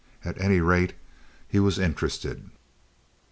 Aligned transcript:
At 0.25 0.41
any 0.41 0.61
rate, 0.61 0.93
he 1.47 1.59
was 1.59 1.77
interested. 1.77 2.49